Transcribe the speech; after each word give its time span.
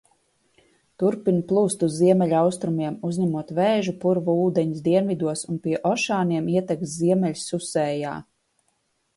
Turpina 1.01 1.43
plūst 1.51 1.83
uz 1.87 1.97
ziemeļaustrumiem, 1.97 2.97
uzņemot 3.09 3.53
Vēžu 3.59 3.95
purva 4.05 4.35
ūdeņus 4.47 4.83
dienvidos 4.89 5.47
un 5.53 5.63
pie 5.67 5.77
Ošāniem 5.91 6.51
ietek 6.57 6.85
Ziemeļsusējā. 6.97 8.17